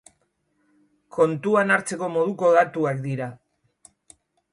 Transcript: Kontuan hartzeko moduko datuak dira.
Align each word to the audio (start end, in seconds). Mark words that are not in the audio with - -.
Kontuan 1.17 1.73
hartzeko 1.75 2.09
moduko 2.13 2.49
datuak 2.57 3.05
dira. 3.05 3.29